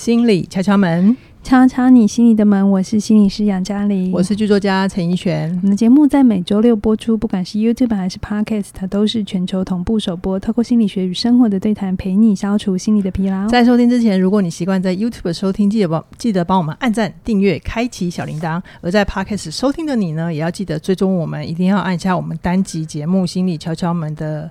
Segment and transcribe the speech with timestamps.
[0.00, 2.70] 心理敲敲门，敲敲你心里的门。
[2.70, 5.50] 我是心理师杨嘉玲，我是剧作家陈怡璇。
[5.56, 10.40] 我们的节目在每周六播出，不管是 YouTube 还是 Podcast，它都是全球同步首播。
[10.40, 13.46] 透过心理学与生活的对谈，陪你消除心理的疲劳。
[13.48, 24.50] 在收听之前，如果你习惯在 YouTube 收听，记得帮记得帮我们按赞、订阅、开启小铃铛；而在 Podcast 收听的你呢，也要记得追踪我们，一定要按下我们单集节目《心理敲敲门》的。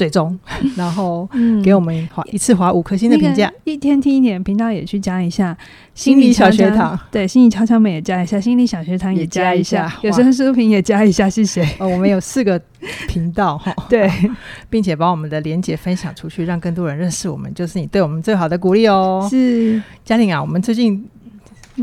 [0.00, 0.38] 最终，
[0.76, 1.28] 然后
[1.62, 5.54] 给我们划一次划五颗星的评价，一天听一点频道也去加一下
[5.92, 11.62] 心理小学堂，对，心理敲敲门也加一下，心理小学堂也加一下，有声书评也加一下，谢谢。
[11.78, 12.58] 哦，我们有四个
[13.08, 14.10] 频道哈， 对，
[14.70, 19.28] 并且把我们的连接分享出去，让更多人认识我们，就是你对我们最好的鼓励哦。
[19.30, 19.82] 是。
[20.02, 21.06] 嘉玲啊，我们最近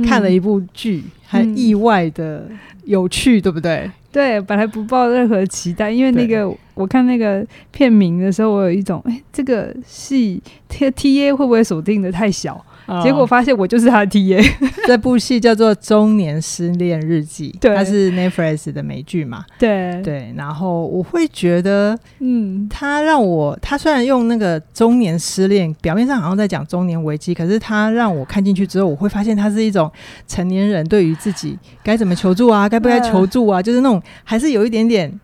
[0.03, 2.49] 看了一部剧，还意外的
[2.85, 3.91] 有趣，对不对？
[4.11, 12.63] 对，本来不抱任何期待，因为那个我看那个片名的时候，我有一种，哎，这个戏 T T A 会不会锁定的太小？
[12.87, 14.41] 哦、结果发现我就是他的 T A。
[14.87, 19.45] 这部戏叫做《中年失恋日记》，对，它是 Netflix 的美剧嘛？
[19.59, 20.33] 对对。
[20.37, 29.91] 然后我会觉得，嗯，他让我，他虽然用那个中年失恋，表面上好像在讲中年危机，可是他让我看进去之后，我会发现他是一种
[30.25, 35.19] 成年人对于自己该怎么求助啊，该不该求助啊，就是那种还是有一点点。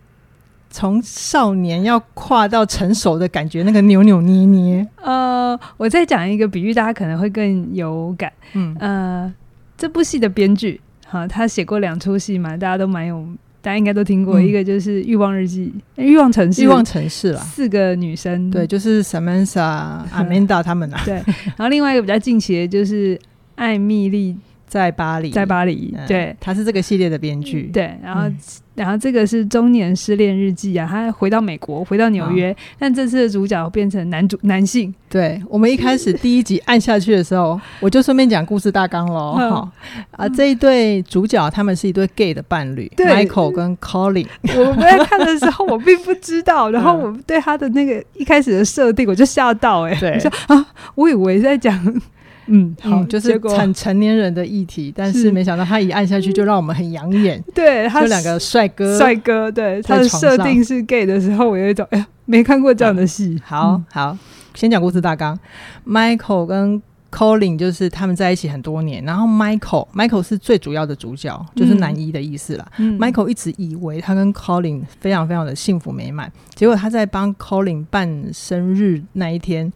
[0.76, 4.84] 从少年要跨到成熟的感觉，那个扭扭捏捏。
[5.00, 8.32] 呃，我再讲一个比喻，大家可能会更有感。
[8.54, 9.32] 嗯，呃，
[9.78, 13.24] 这部戏的编剧，哈，他写过两出戏嘛，大家都蛮有，
[13.62, 14.40] 大家应该都听过。
[14.40, 15.72] 嗯、一个就是《欲望日记》
[16.04, 21.00] 《欲望城市》《欲望城市》啦，四个女生，对，就是 Samantha、 Amanda 他们啊。
[21.04, 21.22] 对，
[21.56, 23.16] 然后另外一个比较近期的就是
[23.54, 24.36] 艾蜜莉。
[24.74, 28.36] 在巴黎，在巴黎，嗯、对，他是这个系列的编剧，对，然后，嗯、
[28.74, 34.92] 然后这个是中年失恋日记啊，他回到美国，回到纽约，哦、但这次的主角变成男主男性。
[35.08, 44.26] 对，我们一开始第一集按下去的时候， 我就顺便讲故事大纲喽，好、嗯、啊，这一对主角他们是一对 gay 的伴侣对，Michael 跟 Colin。
[44.56, 52.02] 我们在看的时候，我并不知道， 然后我对他的那个一开始的设定，我就吓到哎、欸，对，我说啊，我以为在讲。
[52.46, 57.42] 嗯，好，嗯、就是成成年人的议题， 但是没想到他一按下去就让我们很养眼。
[57.54, 63.40] 对，他就两个帅哥，帅哥，对，他的设定是 gay 的时候，我有一种 哎呀，没看过这样的戏。
[63.44, 64.18] 好、嗯、好，
[64.54, 65.38] 先讲故事大纲。
[65.86, 72.66] Michael 跟 Colin 就是他们在一起很多年，然后 Michael Michael 是最主要的主角，就是男一的意思啦。
[72.78, 79.72] 嗯、Michael 一直以为他跟 Colin 非常非常的幸福美满，结果他在帮 Colin 办生日那一天，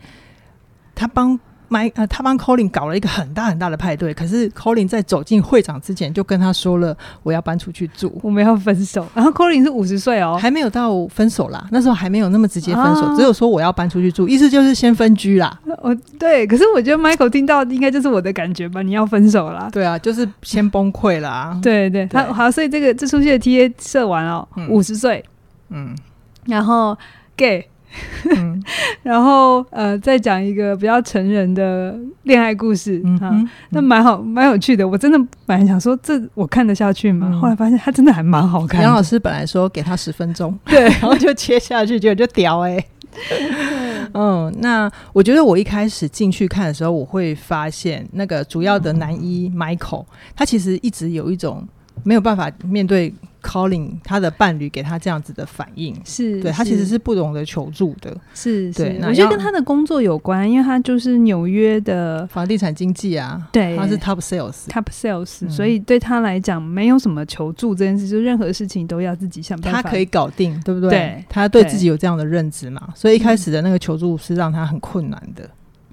[0.95, 1.39] 他帮。
[1.69, 15.61] 麦呃，他帮 Colin 搞了一个很大很大的派对，可是 Colin 在走进会场之前就跟他说了：“我要搬出去住，我们要分手。”然后 Colin 是五十岁哦，还没有到分手啦，那时候还没有那么直接分手，啊、只有说我要搬出去住，意思就是先分居啦。
[15.83, 19.69] 我对，可是我觉得 Michael 听到应该就是我的感觉吧，你要分手啦。
[19.71, 21.59] 对啊，就是先崩溃啦。
[21.63, 25.25] 对对，他好，所以这个这出戏的 TA 设完哦，五十岁，
[25.69, 25.95] 嗯，
[26.47, 26.97] 然后
[27.37, 27.69] gay。
[28.37, 28.63] 嗯，
[29.03, 34.87] 然后呃，再讲一个比较成人的恋爱故事，嗯，嗯，那蛮好，蛮有趣的。
[34.87, 37.29] 我真的本来想说，这我看得下去吗？
[37.31, 38.83] 嗯、后来发现他真的还蛮好看。
[38.83, 42.87] 杨老师本来说给他十分钟， 对，然后就切下去，结果就屌哎、欸。
[44.15, 50.05] 嗯，那我觉得我一开始进去看的时候，我会发现那个主要的男一 Michael，
[50.37, 51.67] 他其实一直有一种
[52.05, 53.13] 没有办法面对。
[53.43, 59.01] Colin 他的伴侣给他这样子的反应，是对他其实是不懂得求助的，是对。
[59.05, 70.91] 我觉得跟他的工作有关，因为他就是纽约的房地产经纪啊，对，他是 Top Sales，Top Sales，、嗯、所以对他来讲没有什么求助这件事，就任何事情都要自己想办法，他可以搞定，对不对？
[70.91, 71.69] 对，他对。
[71.69, 75.47] 自己有这样的认知嘛，所以一开始的那个求助是让他很困难的。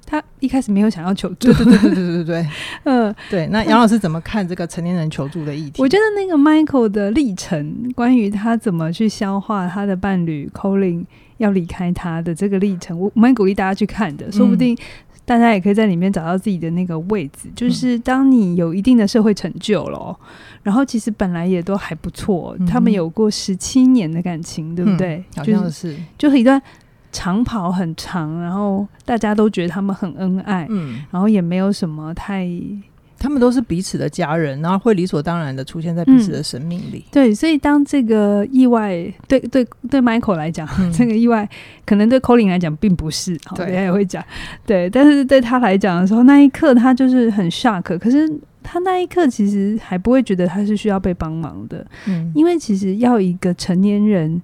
[0.05, 2.47] 他一开始没有想要求助，对对对对对对对，
[2.85, 3.47] 嗯，对。
[3.47, 5.81] 那杨老师怎么看这个成年人求助的议题？
[5.81, 11.05] 我觉得那个 Michael 的历程，关于他怎么去消化他的伴侣 Colin
[11.38, 14.31] 要离开他的这个历程，我蛮鼓励大家去看的。
[14.31, 14.78] 说不定
[15.25, 17.46] 大家也可以在里面找到自己的那个位置。
[17.46, 20.16] 嗯、就是当你有一定的社会成就了，
[20.61, 25.16] 然后其实本来也都还不错，嗯、他们有过十七年的感情，对不对？
[25.16, 26.61] 嗯、好像是，就是一段。
[27.16, 32.46] 长跑很长，然后大家都觉得他们很恩爱，嗯，然后也没有什么太，
[33.17, 36.97] 他们都是彼此的家人，然后会理所当然的出现在彼此的生命里。
[36.97, 38.91] 嗯、对，所以当这个意外
[39.29, 41.50] 对对对 Michael 来讲，嗯、这个意外
[41.85, 44.22] 可能对 Colin 来讲并不是，好，人家也会讲，
[44.66, 48.29] 对，但是对他来讲的时候，那一刻他就是很 shock，可是
[48.62, 54.41] 他那一刻其实还不会觉得他是需要被帮忙的，嗯，因为其实要一个成年人。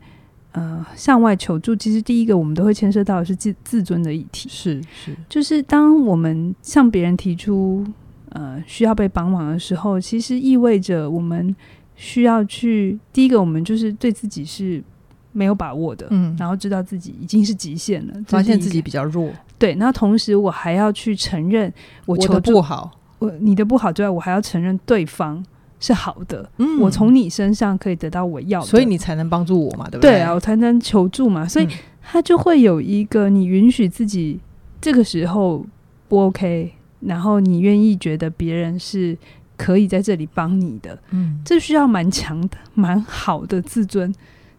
[0.51, 4.49] 呃向外求助，其实第一个我们都会牵涉到的是自自尊的议题。
[4.49, 7.85] 是是，就是当我们向别人提出
[8.29, 11.55] 呃需要被帮忙的时候，其实意味着我们
[11.95, 14.83] 需要去第一个，我们就是对自己是
[15.31, 19.75] 没有把握的，嗯，然后知道自己已经是极限了，发现自己比较弱，对。
[19.75, 21.71] 那同时我还要去承认
[22.05, 25.43] 我求助我不好，我你的不好之外，我还要承认对方。
[25.81, 30.11] 是好的，嗯，我从你身上可以得到我要的，所以你才能帮助我嘛，对不对？
[30.11, 31.67] 对啊，我才能求助嘛，所以
[32.01, 34.39] 他就会有一个你允许自己
[34.79, 35.65] 这个时候
[36.07, 39.17] 不 OK，然后你愿意觉得别人是
[39.57, 44.13] 可以在这里帮你的，嗯，这需要蛮强的、蛮好的自尊，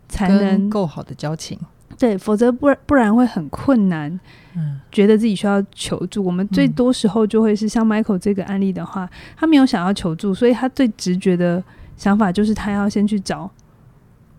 [0.08, 1.56] 才能够好的交情。
[2.02, 4.10] 对，否则不然不然会很困难。
[4.56, 11.62] 嗯，觉得自己需要求助，我们最多时候就会是像 Michael 这个案例的话，他没有想要求助，所以他最直觉的
[11.96, 13.48] 想法就是他要先去找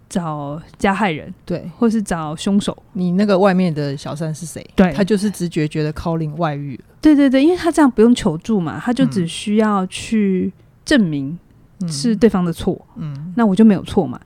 [0.10, 2.78] 找加害人，对，或是找凶手。
[2.92, 4.62] 你那个外面的小三是谁？
[4.76, 6.78] 对，他就是直觉觉得 Collin 外遇。
[7.00, 10.52] 对对对，因为他这样不用求助嘛，他就只需要去
[10.84, 11.40] 证明
[11.88, 12.86] 是对方的错。
[12.98, 14.20] 嗯，那我就没有错嘛。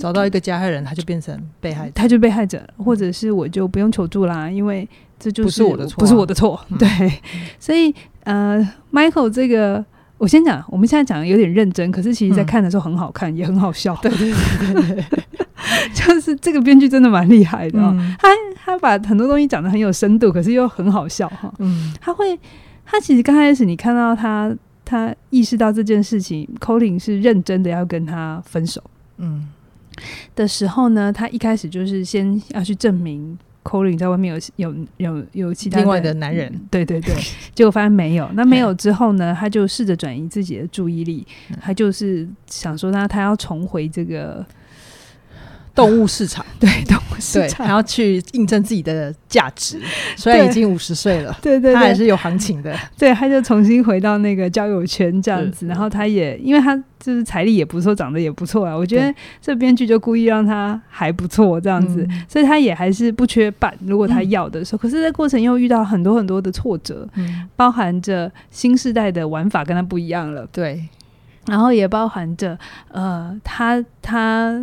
[0.00, 4.88] 找到一个加害人，他就变成被害者，他就被害者，或者是我就不用求助啦，因为
[5.18, 6.58] 这就是不是我的错，不是我的错。
[6.78, 6.88] 对，
[7.60, 7.94] 所以
[8.24, 9.84] 呃，Michael 这个，
[10.16, 13.94] 我先讲，我们现在讲的有点认真，可是其实在看的时候很好看，也很好笑。
[14.00, 15.24] 对对对对对，
[15.92, 17.78] 就是这个编剧真的蛮厉害的，
[18.18, 18.28] 他
[18.64, 21.52] 他把很多东西讲的很有深度，可是又很好笑哈。
[21.58, 22.38] 嗯，他会，
[22.86, 24.54] 他其实刚开始你看到他，
[24.84, 28.82] 他意识到这件事情，Colin 是认真的要跟他分手。
[29.18, 29.48] 嗯。
[30.34, 37.14] 的时候呢，他一开始就是先要去证明 Colin 在外面有有有有其他另外的男人，嗯，对对对，
[37.54, 38.28] 结果发现没有。
[38.34, 41.26] 那没有之后呢，他就试着转移自己的注意力，
[41.60, 44.44] 他就是想说，那他要重回这个。
[45.86, 49.80] 动物市场，对动物市场，然后去印证自己的价值。
[50.16, 52.76] 虽然已经五十岁了，对对，对，他还是有行情的。
[52.98, 55.66] 对，他就重新回到那个交友圈这样子。
[55.66, 58.76] 然后他也，因为他就是财力也不错，长得也不错啊。
[58.76, 63.74] 我觉得这编剧就故意让他还不错这样子，所以他也还是不缺伴。
[63.86, 67.08] 如果他要的时候，可是，在过程又遇到很多很多的挫折，
[67.56, 70.46] 包含着新时代的玩法跟他不一样了。
[70.52, 70.86] 对，
[71.46, 74.62] 然后也包含着呃，他他。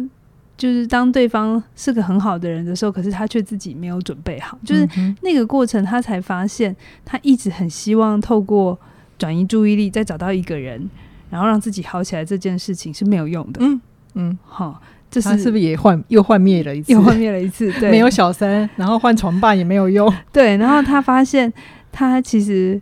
[0.58, 4.58] 就是当对方是个很好的人的时候，可是他却自己没有准备好。
[4.66, 4.88] 就是
[5.22, 6.76] 那个过程，他才发现
[7.06, 8.78] 他一直很希望透过
[9.20, 10.90] 转移注意力，再找到一个人，
[11.30, 12.26] 然后让自己好起来。
[12.26, 13.60] 这件事情是没有用的。
[13.64, 13.80] 嗯
[14.16, 14.82] 嗯，好，
[15.12, 16.92] 这是是不是也幻又幻灭了一次？
[16.92, 17.72] 又幻灭了一次。
[17.74, 20.12] 对， 没有小三，然后换床伴也没有用。
[20.34, 21.54] 对，然后他发现
[21.92, 22.82] 他其实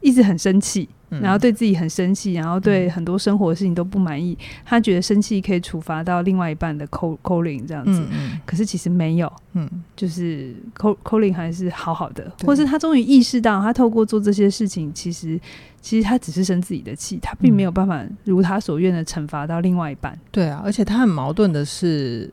[0.00, 0.88] 一直很生气。
[1.10, 4.36] 然后对自己很生气，然后对很多生活的事情都不满意。
[4.64, 8.02] 他觉得生气可以处罚到另外一半的 Colin 这样子，
[8.46, 15.40] 可是其实没有，嗯，就是 Colin 还是好好的，或是他终于意识到，他透过做这些事情，其实
[15.80, 20.18] 其实他只是生自己的气，他并没有办法如他所愿的惩罚到另外一半。
[20.30, 22.30] 对啊，而且他很矛盾的是。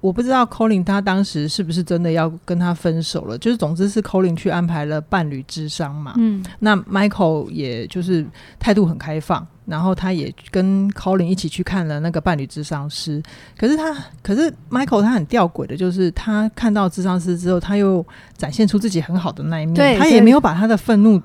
[0.00, 6.14] 我不知道 Colin 他当时是不是真的要跟他分手了，就是总之是 Colin 去安排了伴侣智商嘛。
[6.16, 8.26] 嗯，那 Michael 也就是
[8.58, 13.22] 态度很开放，然后他也跟 Colin 一起去看了那个伴侣智商师。
[13.58, 18.04] 可是他，可是 Michael 他很吊诡的，就是他看到智商师之后，他又
[18.36, 21.20] 展现出自己很好的那一面，他也没有把他的愤怒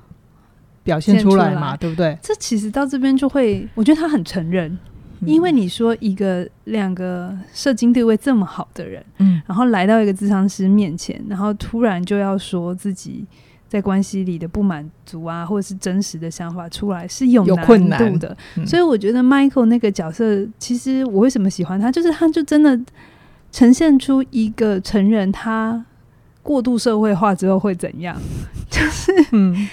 [0.82, 2.18] 表现出来嘛，对不对？
[2.22, 4.78] 这其实到这边就会，我觉得他很承认。
[5.24, 13.24] 因为你说一个两个社经地位这么好的人，嗯，然后来到一个咨商师面前，然后突然就要说自己
[13.68, 17.60] 在关系里的不满足啊，或者是真实的想法出来，是有难度的。
[17.60, 18.20] 有困难。
[18.56, 18.66] 嗯。
[18.66, 22.78] 所以我觉得 Michael 那个角色，其实我为什么喜欢他，就是他就真的
[23.50, 25.84] 呈现出一个成人他
[26.42, 28.16] 过度社会化之后会怎样，
[28.70, 29.68] 就是嗯。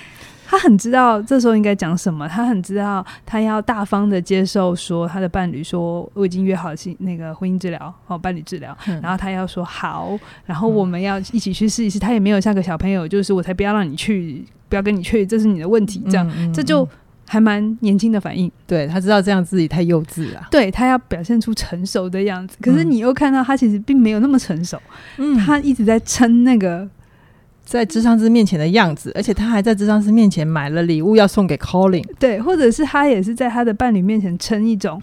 [0.53, 6.69] 他很知道这时候应该讲什么，他很知道他要大方的接受说他的伴侣说我已经约好
[6.99, 11.97] 那个婚姻治疗哦，伴侣治疗，嗯、然后他要说好，然后我们要一起去试一试。
[11.97, 16.03] 他也没有像个小朋友，就是我才不要让你去，不要跟你去，这是你的问题。
[16.05, 16.87] 这样，嗯嗯、这就
[17.27, 18.51] 还蛮年轻的反应。
[18.67, 22.57] 对，他知道这样自己太幼稚了，对，他要表现出成熟的样子。
[22.61, 24.79] 可是你又看到他其实并没有那么成熟，
[25.17, 26.87] 嗯、他一直在撑那个。
[27.63, 35.01] 在智商师面前的样子，而且他还在智商师面前买了礼物要送给 Colin，对，或者是他也是在他的伴侣面前称一种，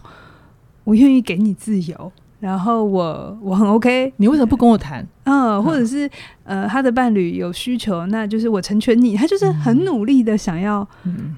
[0.84, 5.04] 我愿意给你自由，然后我我很 OK，你为什么不跟我谈？
[5.24, 6.08] 嗯，或者是
[6.44, 10.86] 呃，他的伴侣有需求，那就是我成全你，他就是很努力的想要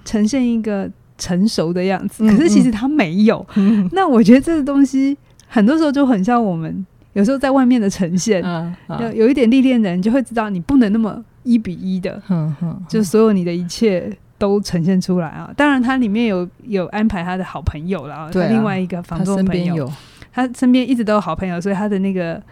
[0.05, 3.47] 呈现一个成熟的样子，嗯、可是其实他没有。
[3.55, 6.85] 嗯嗯、那我觉得这个东西很多时候就很像我们。
[7.15, 15.53] 有时候在外面的呈现，嗯，有有一点历练的人就会知道，你不能那么一比一的，嗯嗯，就所有你的一切都呈现出来啊。
[15.57, 19.91] 当然，他里面有有安排他的好朋友了，对，另外一个房东朋友，
[20.33, 22.43] 他身边一直都有好朋友，所以他的那个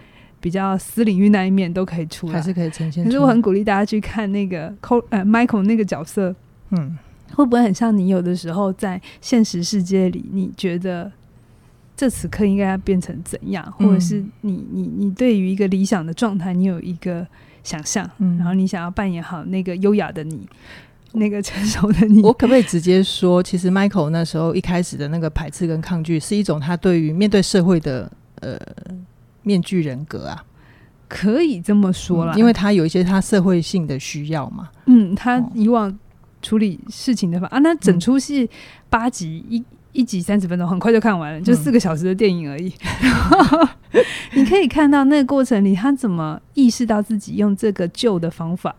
[0.40, 3.02] 比较私领域那一面都可以出来，还是可以呈现。
[3.02, 6.34] 可是我很鼓励大家去看那个 Co 呃 Michael 那个角色，
[6.70, 6.98] 嗯，
[7.34, 11.10] 会不会很像你有的时候在现实世界里，你觉得？
[12.00, 17.26] 这此刻应该要变成怎样，或者是你你你对于一个理想的状态，你有一个
[17.62, 20.48] 想象，嗯，然后你想要扮演好那个优雅的你，
[21.12, 22.22] 那个成熟的你。
[22.24, 28.58] 我可不可以直接说，其实 Michael 那时候一开始的那个排斥跟抗拒，是一种他对于面对社会的呃
[29.42, 30.42] 面具人格啊？
[31.06, 34.70] 可以这么说啦，嗯，因为他有一些他社会性的需要嘛。
[34.86, 35.94] 嗯，他以往
[36.40, 38.48] 处理事情的方法，哦，啊，那整出戏
[38.88, 39.62] 八集一。
[39.92, 42.72] 一集三十分钟，很快就看完了，就四个小时的电影而已。
[43.92, 44.04] 嗯、
[44.34, 48.74] 你可以看到那个过程里，他怎么意识到自己用这个旧的方法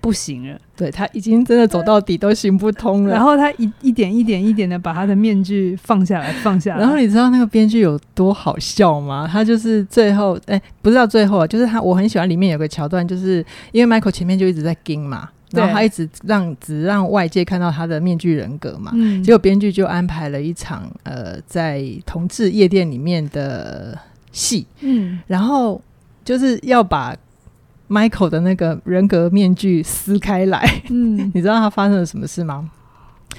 [0.00, 0.58] 不行了？
[0.76, 3.14] 对，他已经真的走到底都行不通了。
[3.14, 6.80] 然后他一一点一点一点的把他的面具放下来，放下来。
[6.80, 9.28] 然后你知道那个编剧有多好笑吗？
[9.30, 15.28] 他就是最后，哎、欸，不是到最后啊，就是他，我很喜欢里面有个桥段，就是因为 Michael 前面就一直在跟嘛。
[15.56, 23.98] 然后他一直让只让外界看到他的面具人格嘛，嗯、结果编剧就安排了一场呃在同志夜店里面的
[24.32, 25.80] 戏，嗯，然后
[26.24, 27.14] 就是要把
[27.88, 32.70] Michael 的那个人格面具撕开来，嗯， 你知道他发生了什么事吗？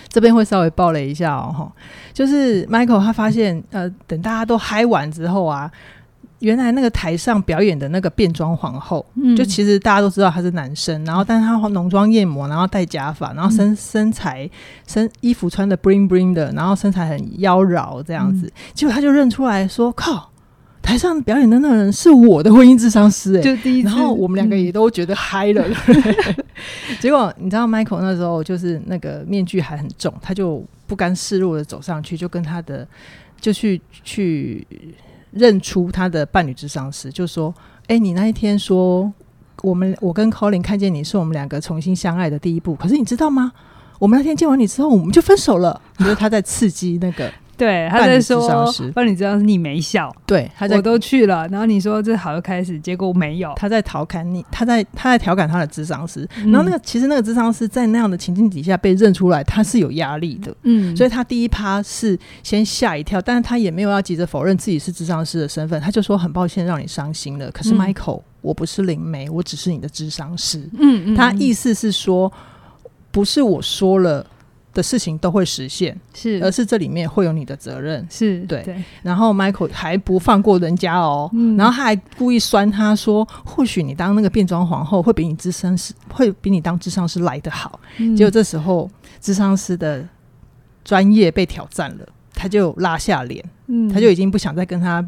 [0.10, 1.72] 这边会稍微爆雷一下哦，
[2.14, 5.72] 就是 Michael 他发现呃等大家都嗨完之后啊。
[6.40, 14.48] 原来那个台上表演的那个变装皇后，嗯，就其实大家都知道他是男生，然后但是他浓妆艳抹，然后戴假发，然后身身材
[14.86, 20.32] 身衣服穿的 bling bling 的，然后身材很妖娆这样子，嗯，结果他就认出来说：“靠，
[20.82, 25.66] 台上表演的那个人是我的婚姻智商师。”哎，就第一次，然后我们两个也都觉得嗨了。
[25.90, 32.88] 嗯、结果你知道，Michael 那时候就是那个面具还很重，他就不甘示弱的走上去，就跟他的
[33.42, 34.68] 就去去。
[35.32, 37.54] 认出他的伴侣智商师，就说
[37.88, 39.12] ：“哎、欸，你那一天说
[39.62, 43.52] 我们我跟 Colin 看见你是我们两个重新相爱的第一步，可是你知道吗？
[44.00, 45.82] 我们那天见完你之后，我们就分手了。
[45.98, 72.32] 你觉得他在刺激那个。”对，他在说，帮你知道是你没笑，对，他在我都去了，然后你说这好的开始，结果没有，他在调侃你，他在他在调侃他的智商师，嗯、然后那个其实那个智商师在那样的情境底下被认出来，他是有压力的，嗯，所以他第一趴是先吓一跳，但是他也没有要急着否认自己是智商师的身份，他就说很抱歉让你伤心了，可是 Michael，、嗯、我不是灵媒，我只是你的智商师，嗯，嗯，他意思是说
[73.12, 74.24] 不是我说了。
[74.78, 78.84] 的事情都会实现，是，而是这里面会有你的责任，是对，对。
[79.02, 87.80] 然后 Michael 还不放过人家哦，嗯、然后他还故意酸他说，或许你当那个变装皇后会比你智商是会比你当智商师来得好。
[87.98, 88.88] 嗯、结果这时候
[89.20, 90.08] 智商师的
[90.84, 95.04] 专业被挑战了，他就拉下脸，嗯，他就已经不想再跟他。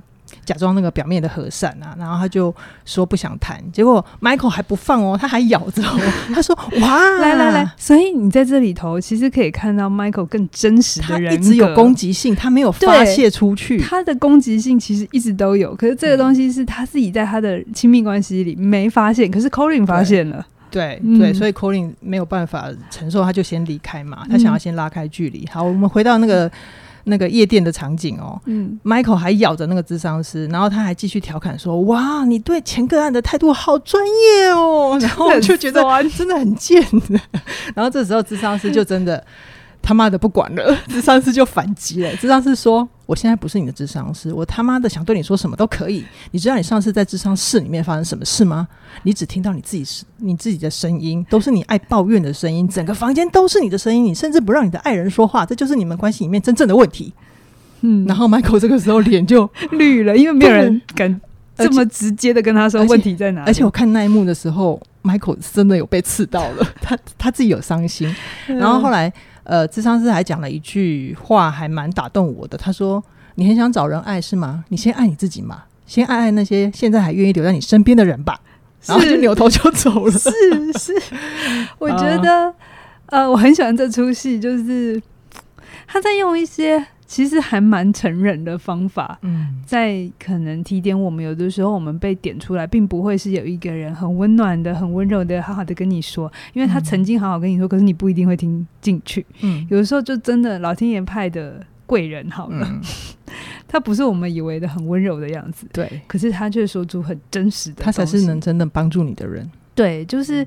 [0.46, 2.54] 假装那个表面的和善啊，然后他就
[2.86, 6.00] 说不想谈，结果 Michael 还不放哦，他还咬着我，
[6.34, 13.80] 他说：“哇，来来来！”所以你在这里头其实可以看到 Michael 更真实的人，他一直有攻击性，他没有发泄出去。
[13.80, 25.48] 他的攻击性其实一直都有，可是这个东西是他自己在他的亲密关系里没发现，可是 Colin 发现了，对对，所以 Colin 没有办法承受，他就先离开嘛，他想要先拉开距离。
[25.52, 26.52] 好，我们回到那个。
[27.10, 34.98] 那个夜店的场景哦，嗯，Michael 还咬着那个智商师，然后他还继续调侃说：“哇，你对前个案的态度好专业哦。
[35.02, 35.82] ”然后我就觉得
[36.16, 36.82] 真的很贱。
[37.76, 39.24] 然后这时候智商师就真的。
[39.82, 42.14] 他妈的不管了，智商师就反击了。
[42.18, 46.06] 智商师说：“我现在不是你的智商师，我他妈的想对你说什么都可以。
[46.30, 48.68] 你知道你上次在智商室里面发生什么事吗？
[49.02, 57.12] 你只听到你自己是你自己的声音，都是你爱抱怨的声音，整个房间都是你的声音，你甚至不让你的爱人说话，这就是你们关系里面真正的问题。”
[57.82, 61.20] 嗯，然后 Michael 这个时候脸就 绿了，因为没有人 敢
[61.58, 63.48] 这么直接的跟他说问题在哪里。
[63.48, 68.16] 而且我看那一幕的时候，Michael 真的有被刺到了，他他自己有伤心。
[68.46, 69.12] 然后后来。
[69.50, 72.56] 呃，智商师还讲了一句话，还蛮打动我的。
[72.56, 73.04] 他说
[73.34, 74.64] ：“你很想找人爱是吗？
[74.70, 78.40] 你先爱你自己嘛，先爱爱那些现在还愿意留在你身边的人吧。”
[78.86, 80.12] 然后就扭头就走了。
[80.12, 80.30] 是
[80.78, 80.94] 是，
[81.80, 82.54] 我觉得，
[83.08, 85.02] 呃，我很喜欢这出戏，就是
[85.88, 86.86] 他在用一些。
[87.10, 99.26] 其实还蛮成人的方法，嗯，在可能提点我们，有的时候我们被点出来，并不会是有一个人很温暖的、很温柔的、好好的跟你说，因为他曾经好好跟你说，可是你不一定会听进去。
[99.42, 102.80] 嗯，有的时候就真的老天爷派的贵人好了，嗯、
[103.68, 109.50] 他不是我们以为的很温柔的样子，对，可是他却说出很真实的，他才是能真的帮助你的人。
[109.74, 110.46] 对，就是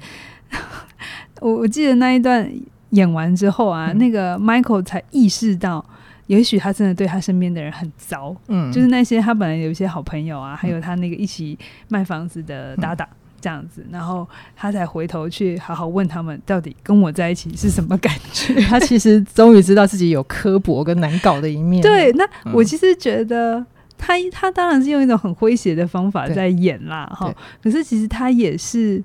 [1.41, 2.49] 我我记得那一段
[2.91, 5.85] 演完之后啊，嗯、那个 Michael 才意识到，
[6.27, 13.07] 也许他真的对他身边的人很糟，嗯，就是那些他本来有一些好朋友啊，嗯、还有他那个一起卖房子的搭档。
[13.11, 14.25] 嗯这样子，然后
[14.55, 18.55] 他才回头去好好问他们，到底跟我在一起是什么感觉？
[18.71, 21.83] 他其实终于知道自己有刻薄跟难搞的一面。
[21.83, 23.67] 对，那我其实觉得
[23.99, 27.35] 他他当然是用一种很诙谐的方法在演啦，哈。
[27.61, 29.03] 可是其实他也是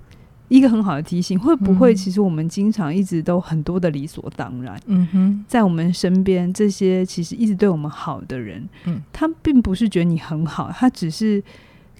[0.47, 4.79] 一个很好的提醒，会不会其实我们经常一直都很多的理所当然？
[4.85, 11.43] 嗯哼，在我们身边这些其实一直对我们好的人，嗯，他并不是觉得你很好，他只是。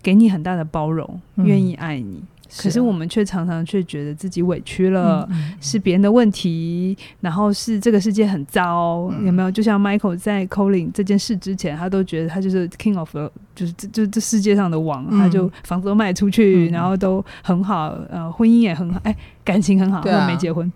[0.04, 9.52] 给你很大的包容，愿意爱你，嗯、可是我们却常常却觉得自己委屈了，嗯、是别人的问题，然后是这个世界很糟，嗯、有没有？
[9.52, 13.14] 就像 Michael 在 Colin 这件事之前，他都觉得他就是 King of，
[13.56, 20.72] 就是这就这世界上的王，嗯、他就房子都卖出去，嗯、然后都很好，呃，婚姻也很好，哎，感情很好，都、啊、没结婚，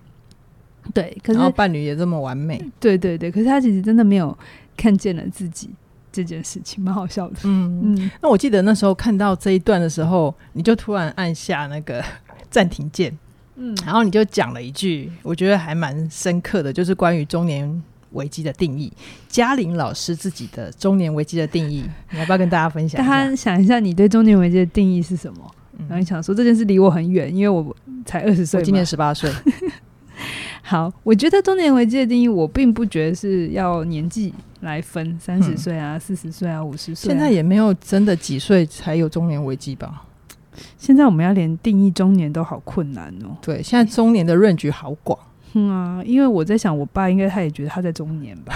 [0.93, 4.37] 对，可是然后伴侣也这么完美，对对对，可是他其实真的没有
[4.75, 5.69] 看见了自己。
[6.11, 8.11] 这件事情蛮好笑的，嗯嗯。
[8.21, 12.03] 那我记得那时候看到这一段的时候，你就突然按下那个
[12.49, 13.17] 暂停键，
[13.55, 18.91] 嗯，然后你就讲了一句，我觉得还蛮深刻的，就是关于中年危机的定义。
[19.27, 22.99] 嘉玲老师自己的中年危机的定义，你要不要跟大家分享？
[23.05, 25.55] 大家想一下，你对中年危机的定义是什么？
[25.77, 27.75] 嗯、然后你想说这件事离我很远，因为我
[28.05, 29.31] 才二十岁，我今年十八岁。
[30.61, 37.11] 好，我觉得中年危机的定义，我并不觉得是要年纪来分，三十岁啊、四十岁啊、五十岁。
[37.11, 40.03] 现在也没有真的几岁才有中年危机吧？
[40.77, 43.35] 现在我们要连定义中年都好困难哦。
[43.41, 45.17] 对，现在中年的 range 好广。
[45.53, 48.53] 嗯啊，因为我在想，我爸应该他也觉得他在中年吧，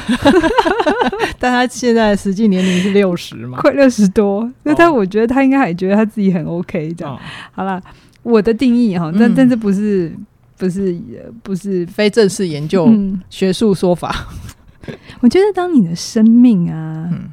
[1.37, 4.49] 但他现在实际年龄是六十嘛，快六十多。
[4.63, 7.15] 那他我觉得他应该还觉得他自己很 OK 这样。
[7.15, 7.19] 哦、
[7.51, 7.81] 好了，
[8.23, 10.13] 我的定义哈，但、嗯、但这不是。
[10.57, 10.97] 不是，
[11.43, 12.89] 不是非正式研究，
[13.29, 14.25] 学术说法。
[14.31, 14.44] 嗯、
[15.21, 17.29] 我觉得，当你的生命啊，嗯、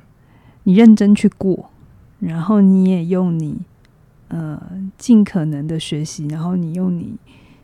[0.64, 1.70] 你认真去过，
[2.20, 3.58] 然后你也用你
[4.28, 4.60] 呃
[4.96, 7.14] 尽可能的学习，然后你用你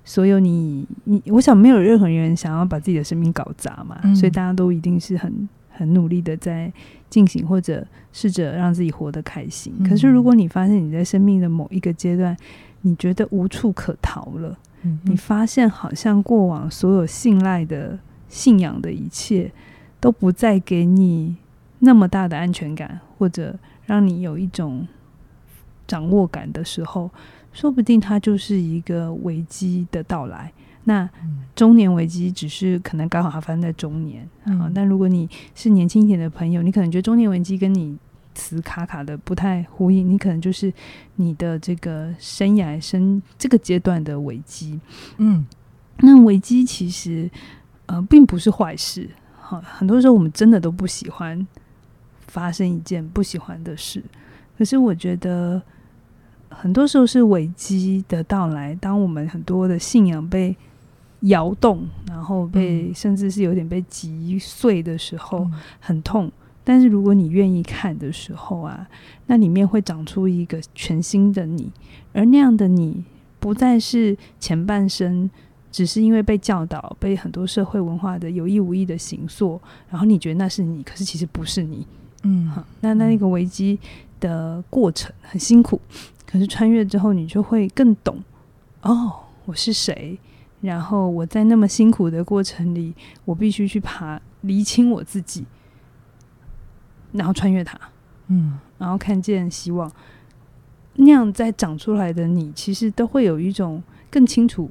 [0.04, 6.72] 所有你你，我想没有任何人想要把自己的生命搞砸嘛，嗯、所以大家都一定是很很努力的在
[7.10, 9.72] 进行，或者试着让自己活得开心。
[9.78, 12.36] 嗯、可是，如果你发现你在生命的某一个阶段，
[12.82, 14.56] 你觉得无处可逃了。
[15.02, 17.98] 你发现好像过往所有信赖的
[18.28, 19.50] 信仰的一切
[20.00, 21.36] 都不再给你
[21.80, 24.86] 那么大的安全感，或者让你有一种
[25.86, 27.10] 掌握感的时候，
[27.52, 30.52] 说不定它就是一个危机的到来。
[30.84, 31.08] 那
[31.54, 37.96] 中年危机只是可能刚好它发生在中年啊，但如果你是年轻一点的朋友，你可能觉得中年危机跟你。
[38.34, 40.72] 词卡卡的不太呼应，你可能就是
[41.16, 44.78] 你的这个生涯生这个阶段的危机。
[45.16, 45.44] 嗯，
[45.96, 47.28] 那危机其实
[47.86, 49.10] 呃并不是坏事。
[49.48, 51.46] 好，很多时候我们真的都不喜欢
[52.26, 54.04] 发生一件不喜欢的事。
[54.58, 55.62] 可是我觉得
[56.50, 60.54] 很多时候是危机的到来，当我们很多的信仰被
[61.20, 66.30] 摇动，然后被、嗯、甚至是有点被击碎的时候，嗯、很痛。
[66.62, 68.86] 但是如果你愿意看的时候啊，
[69.28, 71.72] 那里面会长出一个全新的你，
[72.12, 73.02] 而那样的你
[73.40, 75.30] 不再是前半生
[75.70, 81.86] 只是因为被教导、被很多社会文化的有意无意的形塑，然后你觉得那是你，可是其实不是你。
[82.22, 83.78] 嗯，好，那那那个危机
[84.20, 85.80] 的过程很辛苦，
[86.26, 88.22] 可是穿越之后，你就会更懂
[88.82, 89.12] 哦，
[89.44, 90.18] 我是谁？
[90.60, 92.92] 然后我在那么辛苦的过程里，
[93.24, 95.44] 我必须去爬，厘清我自己。
[97.12, 97.78] 然后穿越它，
[98.26, 99.90] 嗯，然后看见希望，
[100.94, 104.68] 那样再长出来的你，其实都会有一种更清楚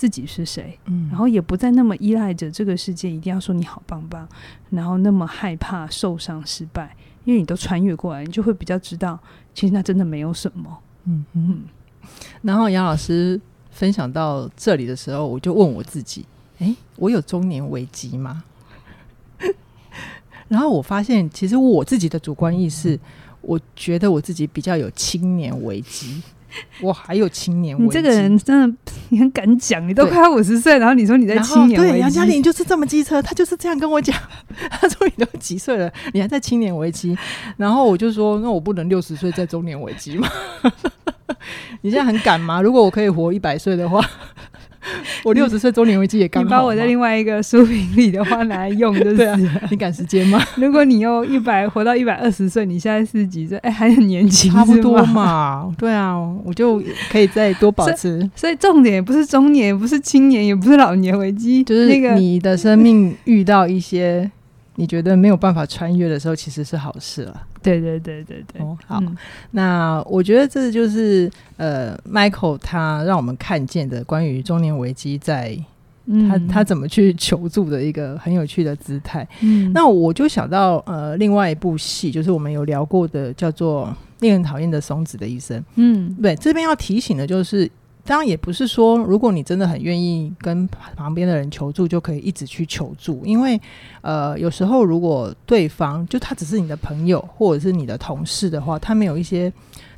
[0.00, 4.26] 自己是谁，嗯，然后也不再那么依赖着这个世界一定要说你好棒棒，
[4.70, 9.20] 然后那么害怕受伤失败，因为你都穿越过来，你就会比较知道，
[9.52, 11.64] 其实那真的没有什么，嗯嗯。
[12.40, 13.38] 然后杨老师
[13.70, 16.24] 分享到这里的时候，我就问我自己，
[16.60, 18.42] 诶，我有中年危机吗？
[20.48, 22.98] 然后我发现，其实我自己的主观意识，
[23.42, 26.22] 我觉得我自己比较有青年危机。
[26.82, 27.86] 我还有青年危机。
[27.86, 28.76] 你这个人真的，
[29.10, 31.92] 你很敢讲，你都快要五十岁，然后你说你在青年危机。
[31.92, 34.16] 对，杨嘉玲就是这么机车，他就是这样跟我讲。
[34.70, 37.16] 他说你都几岁了，你还在青年危机？
[37.56, 40.28] 然后我就说，那我不能六十岁在中年危机吗？
[41.82, 42.60] 你现在很敢吗？
[42.60, 44.04] 如果我可以活一百岁的话。
[45.24, 46.44] 我六十岁周年危机也刚好。
[46.44, 49.38] 你把我在另外一个书评里的话拿来用， 就是对啊，
[49.70, 50.40] 你赶时间吗？
[50.56, 55.74] 如果你又一百活到一百二十岁，你现在四十几岁，哎、欸，还很年轻，差不多嘛。
[55.78, 58.28] 对啊，我就可以再多保持。
[58.34, 64.30] 所以重点也不是中年，也不是青年，也不是老年危机，就是那个你的生命遇到一些
[64.80, 67.46] 你觉得没有办法穿越的时候，其实是好事了。
[67.62, 69.14] 对对对对对，哦，好，嗯、
[69.50, 75.54] 那我觉得这就是呃，Michael 他让我们看见的关于中年危机在
[76.06, 79.28] 他、嗯、他怎么去求助的一个很有趣的姿态。
[79.42, 83.86] 嗯，那我就想到呃，另外一部戏，就是我们有聊过的，叫做
[84.20, 85.60] 《令人讨厌的松子的一生》。
[85.74, 87.70] 嗯，对，这边要提醒的就是。
[88.10, 93.24] 当然也不是说，如果你真的很愿意跟旁边的人求助，就可以一直去求助。
[93.24, 93.60] 因为，
[94.00, 99.52] 呃，有时候如果对方就他只是你的朋友或者是你的同事的话，他没有一些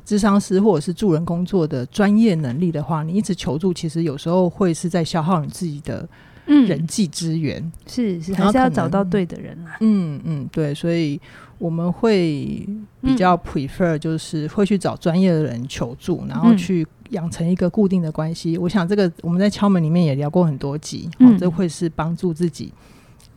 [0.05, 6.07] 智商师或者是助人工作的专业能力的话，你一直求助，其实有时候会是在消耗你自己的
[6.45, 7.59] 人际资源。
[7.63, 9.77] 嗯、是是，还是要找到对的人啊。
[9.79, 11.19] 嗯嗯，对，所以
[11.57, 12.63] 我们会
[13.01, 16.85] 比较 prefer 就是会去找专业的人求助，然后去。
[17.09, 22.73] 养成一个固定的关系，我想这个我们在敲门里面也聊过很多集，嗯、哦，这会是帮助自己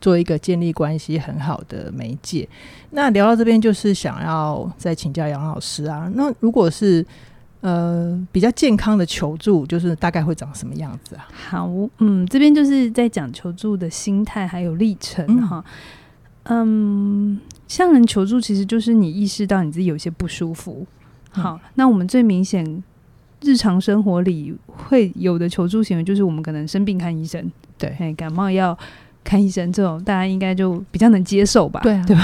[0.01, 2.49] 做一个建立关系很好的媒介。
[2.91, 7.05] 那聊到这边，就是想要再请教杨老师啊，那如果是
[7.61, 11.29] 呃比较健康的求助，就是大概会长什么样子啊？
[11.51, 15.63] 好，嗯，这边就是在讲求助的心态还有历程哈。
[16.45, 20.87] 嗯，嗯，向人求助其实就是你意识到你自己有些不舒服。
[21.31, 22.83] 好，嗯、那我们最明显。
[23.43, 28.77] 日常生活里会有的求助行为，就是我们可能生病看医生，对，感冒要
[29.23, 32.23] 看医生，这种大家应该就比较能接受吧，对啊，对吧？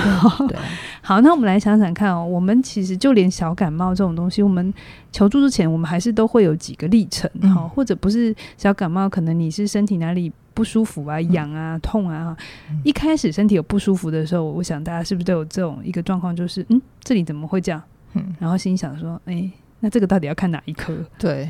[0.48, 0.56] 对。
[1.02, 4.72] 好，那我们来想想看哦，我们其实就连小感冒这种东西，我们
[5.10, 12.36] 求助之前，我们还是都会有几个历程，哈、嗯，或者不是小感冒，可能你是身体哪里不舒服啊、痒啊、痛啊，
[12.70, 17.82] 嗯、一开始身体有不舒服的时候，我想大家是不是都有这种一个状况，就是嗯，这里怎么会这样？
[18.14, 19.52] 嗯，然后心想说，哎、欸。
[19.84, 20.94] 那这个到底要看哪一科？
[21.18, 21.48] 对，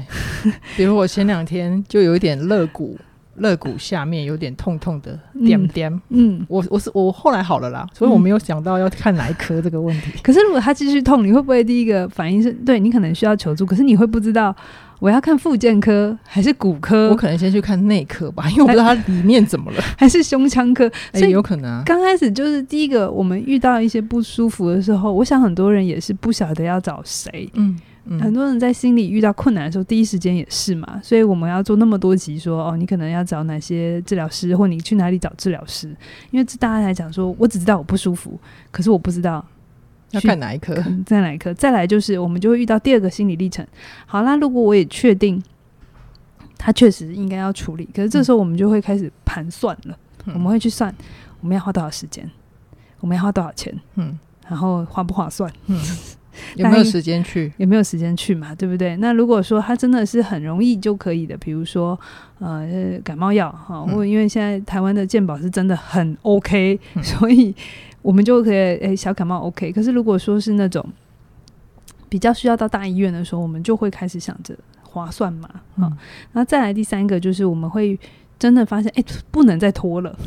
[0.74, 2.98] 比如我前两天就有一点肋骨，
[3.36, 5.92] 肋骨下面有点痛痛的点点。
[6.08, 10.12] 嗯，嗯我我是我后来好了啦，所以我没有想到要看哪一科这个问题。
[10.24, 13.66] 可是如果他继续痛，你会不会第一个反应是对你可能需要求助？
[13.66, 14.56] 可是你会不知道
[14.98, 17.10] 我要看附件科还是骨科？
[17.10, 20.90] 我可能先去看内科吧，因为我不知道它里面怎么了， 还是胸腔科？
[21.12, 21.82] 所以有可能啊。
[21.84, 27.46] 刚开始就是第一个，我们遇到一些不舒服的时候，我想很多人也是不晓得要找谁。
[27.54, 27.78] 嗯。
[28.04, 35.86] 嗯、很多人在心里遇到困难的时候，第一时间也是嘛，所以我们要做那么多集说，说哦，你可能要找哪些治疗师，或你去哪里找治疗师，
[36.32, 38.36] 因为这大家来讲说，我只知道我不舒服，
[38.72, 39.44] 可是我不知道
[40.10, 40.74] 要看哪一科，
[41.06, 41.54] 在哪一科。
[41.54, 43.64] 再来就是，我们就会遇到第二个心理历程。
[44.04, 45.40] 好啦，如果我也确定
[46.58, 50.92] 他确实应该要处理，可是这时候我们就会开始盘算了，嗯、我们会去算
[51.40, 52.28] 我们要花多少时间，
[52.98, 55.80] 我们要花多少钱，嗯，然后划不划算，嗯。
[56.56, 57.52] 有没有时间去？
[57.58, 58.54] 有没有时间去嘛？
[58.54, 58.96] 对不对？
[58.96, 61.98] 那如果说他真的是很容易就可以的，比如说
[62.38, 67.54] 呃感冒药哈，因为现在台湾的健保是真的很 OK，、嗯、所以
[68.00, 69.70] 我们就可以诶、欸、小感冒 OK。
[69.72, 70.84] 可是如果说是那种
[72.08, 75.48] 比较需要到大医院的时候，我们就会开始想着划算嘛。
[75.76, 75.96] 好、嗯，
[76.32, 77.98] 那再来第三个就是我们会
[78.38, 80.18] 真的发现，哎、欸，不能再拖了。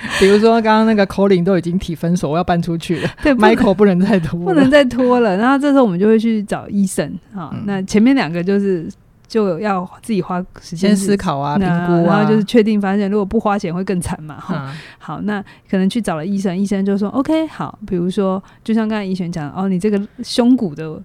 [0.18, 3.10] 比如说，刚刚那个 Colin 都已经提分手，我要搬出去了。
[3.22, 5.36] 对，Michael 不能再拖，不能再拖了。
[5.36, 7.50] 然后这时候我们就会去找医生啊。
[7.52, 8.88] 嗯、那前面两个就是
[9.26, 14.36] 就要自己花时间思考啊、评估啊，然后就是确定发现，如果不花钱会更惨嘛。
[14.38, 17.78] 哈、嗯，好，那可能去找了医生，医生就说 OK，好。
[17.86, 21.00] 比如说，就像刚才怡璇讲，哦，你这个胸骨的。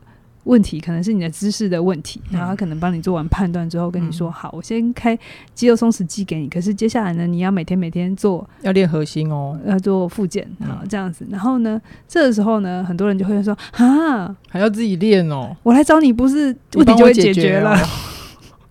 [0.45, 5.17] 问题可能是你的姿势的问题，然后他可能帮你做完判断之后跟你说：“好，我先开
[5.53, 6.49] 肌肉松弛剂给你。
[6.49, 11.25] 可是接下来呢，你要每天每天做，要练核心哦，要做复健，好这样子。
[11.29, 17.77] 然后呢，这个时候呢，很多人就会说：啊，还要自己练哦，我来找你不是问题就会解决了？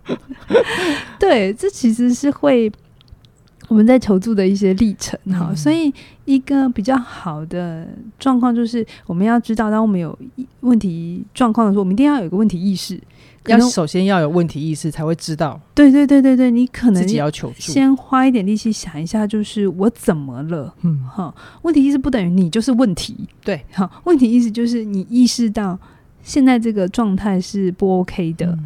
[1.18, 2.70] 对，这其实是会。”
[3.68, 5.90] 我们在求助的一些历程，哈、嗯，所以
[6.24, 7.86] 一个比较好的
[8.18, 10.16] 状况就是，我们要知道，当我们有
[10.60, 13.00] 问题状况的时候，我们一定要有一个问题意识。
[13.46, 15.60] 要首先要有问题意识，才会知道。
[15.74, 20.72] 对对对对对，你可能自己要求助，先花一点力气想一下，就是我怎么了？
[20.82, 23.28] 嗯，哈，问题意识不等于你就是问题。
[23.42, 25.76] 对，好，问题意识就是你意识到
[26.22, 28.56] 现在这个状态是不 OK 的，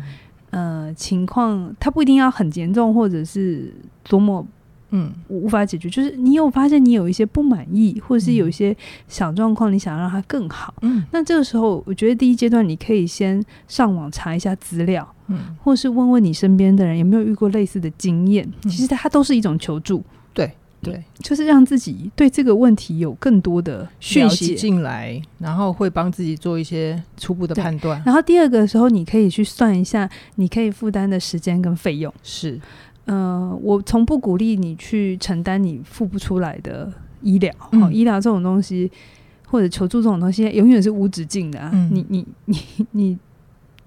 [0.50, 3.72] 嗯、呃，情况它不一定要很严重，或者是
[4.06, 4.46] 多么。
[4.90, 8.76] 嗯，我无法解决，就是你有发现你有一些不满意，或者是有一些
[9.08, 10.74] 小状况，你想让它更好。
[10.82, 20.04] 嗯，那这个时候，我觉得第一阶段你可以先上网查一下资料，嗯，或是问问你身边的人有没有遇过类似的经验，嗯、其实它都是一种求助。
[20.32, 28.00] 对对，就是让自己对这个问题有更多的讯息进来，然后会帮自己做一些初步的判断。
[28.06, 32.12] 然后第二个时候，你可以去算一下你可以负担的时间跟费用。
[32.22, 32.60] 是，
[33.06, 36.92] 嗯、呃，我从不鼓励你去承担你付不出来的
[37.22, 37.52] 医疗。
[37.72, 38.90] 嗯、哦，医疗这种东西。
[39.48, 41.70] 或者求助这种东西，永远是无止境的啊！
[41.72, 42.58] 嗯、你你你
[42.90, 43.16] 你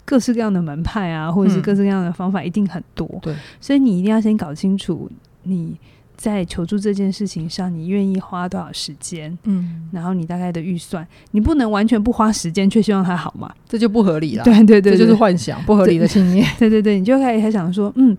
[0.05, 3.05] 各式各样的门派啊，或者是各式各样的方法，一定很多。
[3.21, 5.11] 对、嗯，所以你一定要先搞清楚
[5.43, 5.77] 你。
[6.19, 9.35] 在求助这件事情上，你愿意花多少时间？
[9.43, 13.49] 嗯，然后你大概的预算，你不能完全不花时间，却希望它好嘛？
[13.69, 14.43] 这就不合理了。
[14.43, 16.45] 对对对，这就是幻想，不合理的信念。
[16.59, 18.13] 对对对，你就可以还想说，嗯，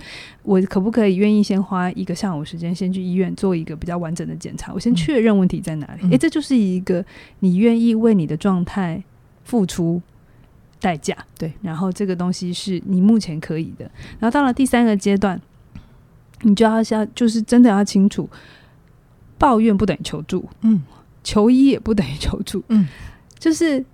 [0.45, 6.01] 我可不可以愿意先花一个上午时间，先去医院做一个比较完整的检查，我先确认问题在哪里？
[6.05, 7.05] 诶、嗯，欸，这就是一个
[7.41, 9.05] 你愿意为你的状态
[9.45, 10.01] 付出
[10.81, 11.15] 代价。
[11.37, 13.85] 对，然后这个东西是你目前可以的。
[14.19, 15.39] 然后到了第三个阶段。
[16.43, 18.29] 你就要像，就是真的要清楚，
[19.39, 20.83] 抱怨不等于求助，嗯，
[21.23, 22.87] 求医也不等于求助，嗯，
[23.39, 23.85] 就是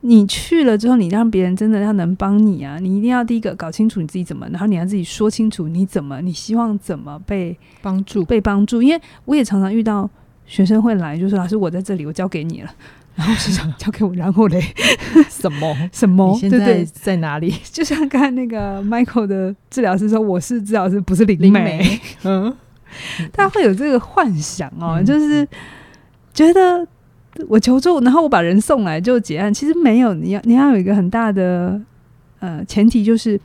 [0.00, 8.82] 你去了之后，你让别人真的要能帮你啊，你一定要第一个搞清楚你自己怎么，然后你要自己说清楚你怎么，你希望怎么被帮助，被帮助。
[8.82, 10.08] 因为我也常常遇到
[10.44, 12.70] 学生会来，就说老师，我在这里，我交给你了。
[13.16, 14.60] 然后市场交给我，然后嘞，
[15.30, 16.32] 什么什么？
[16.34, 17.54] 你现在对对在哪里？
[17.70, 22.00] 就像刚才那个 Michael 的治疗师说：“我是治疗师，不是灵媒。
[22.24, 22.52] ”嗯，
[23.32, 25.46] 大家会有这个幻想哦，嗯、就是
[26.32, 26.86] 觉得
[27.48, 29.54] 我求助，然后我把人送来就结案。
[29.54, 31.80] 其实没有，你要你要有一个很大的
[32.40, 33.40] 呃前提，就是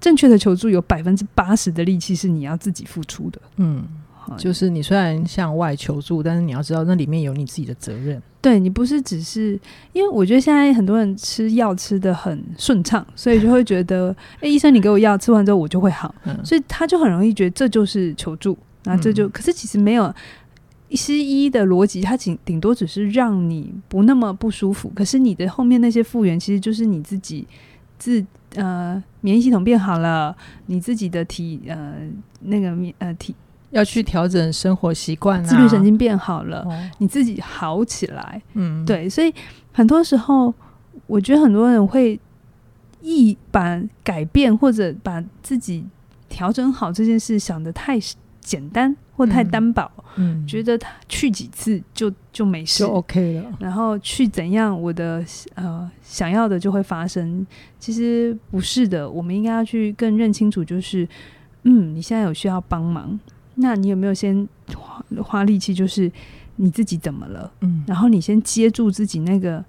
[0.00, 3.40] 正确的求助有百分之八十的力气是你要自己付出的。
[3.56, 3.84] 嗯。
[4.36, 8.20] 就是你虽然向外求助，但是你要知道那里面有你自己的责任。
[8.40, 9.58] 对，你不是只是，
[9.92, 18.56] 因为我觉得现在很多人吃药吃的很顺畅，所以就会觉得，哎、欸，医生你给我药吃完之后我就会好，嗯、所以他就很容易觉得这就是求助。
[18.84, 20.14] 那这就、嗯、可是其实没有，
[20.90, 27.46] 西医的逻辑，它仅顶多只是让你不那么不舒服，可是你的后面那些复原其实就是你自己
[27.98, 28.22] 自
[28.56, 31.94] 呃免疫系统变好了，你自己的体呃
[32.40, 33.34] 那个免呃体。
[33.74, 38.40] 要去调整生活习惯，自律神经变好了，哦、你自己好起来。
[38.54, 39.34] 嗯，对，所以
[39.72, 40.54] 很多时候，
[41.08, 42.18] 我觉得很多人会
[43.02, 45.84] 一把改变或者把自己
[46.28, 47.98] 调整好这件事想的太
[48.40, 53.52] 简单或太单薄，嗯，觉得他去几次就就没事，就 OK 了。
[53.58, 57.44] 然后去怎样，我的呃想要的就会发生。
[57.80, 61.08] 其实不是的，我们应该要去更认清楚，就是
[61.64, 63.18] 嗯，你现在有需要帮忙。
[63.56, 65.72] 那你有没有先花花力气？
[65.74, 66.10] 就是
[66.56, 67.50] 你自己怎么了？
[67.60, 69.64] 嗯，然后你先接住自己那个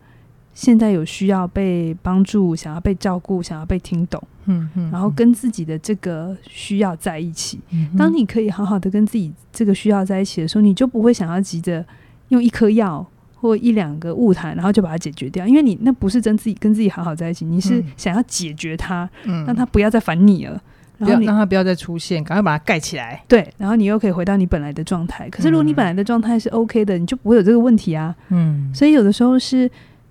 [0.54, 7.60] 现在有需要被帮助、想要被照顾、想要被听懂，嗯嗯，然后跟自己的这个需要在一起。
[7.72, 11.86] 嗯，当你可以好好的跟自己这个需要在一起的时候，你就不会想要急着
[12.30, 20.62] 用一颗药或一两个物谈，然后就把它解决掉，因为你那不是真自己跟自己好好在一起，你是想要解决它，嗯，让它不要再烦你了。
[20.98, 23.24] 然后你让他不要再出现，赶快把它盖起来。
[23.28, 25.30] 对，然后你又可以回到你本来的状态。
[25.30, 28.16] 可是如果你本来的状态是 OK 的，嗯、你就不会有这个问题啊。
[28.30, 29.70] 嗯，所以有的时候是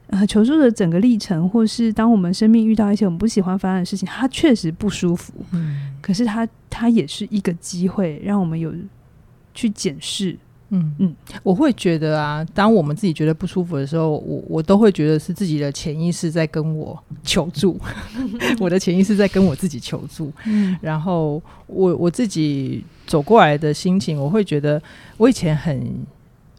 [0.09, 5.33] 呃求助的整个历程，或是当我们生命遇到一些我们不喜欢发生的事情，它确实不舒服。
[5.53, 8.73] 嗯，可是它它也是一个机会，让我们有
[9.55, 10.37] 去检视。
[10.71, 17.81] 嗯嗯，我会觉得啊，当我们自己觉得不舒服的时候，我我都会觉得是自己的潜意识在跟我求助，
[18.61, 20.31] 我的潜意识在跟我自己求助。
[20.47, 24.81] 嗯，然后我我自己走过来的心情，我会觉得
[25.17, 25.83] 我以前很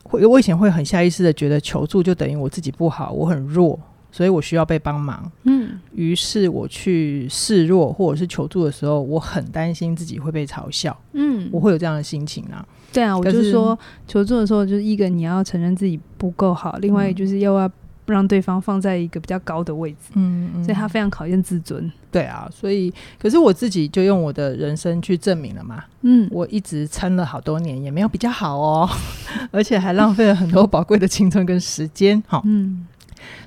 [0.04, 3.80] 会，我以前会很下意识的觉得求助就等于我自己不好，我很弱，
[4.12, 5.32] 所以我需要被帮忙。
[5.43, 10.97] 嗯，于是我去示弱或者是求助的时候，我很担心自己会被嘲笑。
[11.13, 12.65] 嗯，我会有这样的心情啊。
[12.93, 17.69] 对啊，我就说求助的时候，就是一个你要承认自己不够好，另外就是又要
[18.12, 21.91] 让对方放在一个比较高的位置，嗯，嗯，所以他非常考验自尊。
[22.12, 28.89] 对啊，所以可是我自己就用我的人生去证明了嘛，嗯，我一直撑了好多年，也没有比较好哦，
[29.52, 32.88] 而且还浪费了很多宝贵的青春跟时间，哈，嗯。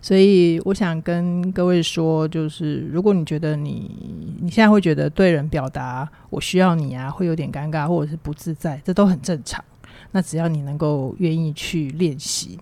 [0.03, 9.62] 所以我想跟各位说，就是如果你觉得你你现在会觉得对人表达我需要你啊，会有点尴尬或者是不自在，这都很正常。
[10.11, 12.59] 那只要你能够愿意去练习，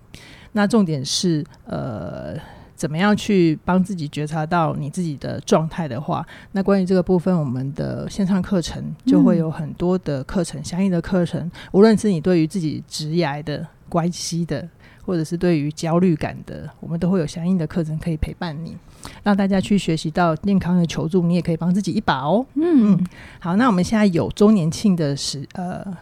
[0.56, 2.34] 那重点是呃，
[2.74, 14.66] 怎么样去帮自己觉察到你自己的状态的话，那关于这个部分，我们的线上课程就会有很多的课程，相应的课程，无论是你对于自己职涯的关系的。
[15.06, 18.76] 或者是对于焦虑感的，我们都会有相应的课程可以陪伴你，
[19.22, 22.44] 让大家去学习到健康的求助，你也可以帮自己一把哦。
[22.54, 23.06] 嗯嗯，
[23.38, 25.96] 好，那我们现在有周年庆的时呃。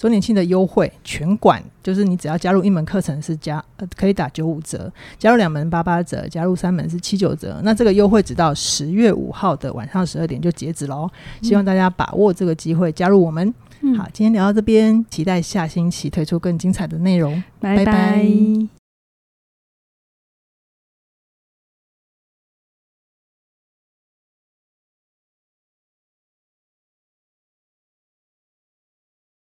[0.00, 7.60] 周年庆的优惠，全馆就是你只要加入一门课程是加呃可以打九五折，加入两门八八折，加入三门是七九折。
[7.62, 11.06] 那这个优惠直到十月五号的晚上十二点就截止喽，
[11.42, 13.52] 希望大家把握这个机会加入我们。
[13.82, 17.42] 嗯、好，今天聊到这边，期待下星期推出更精彩的内容。
[17.60, 17.84] 拜拜。
[17.84, 18.79] 拜拜。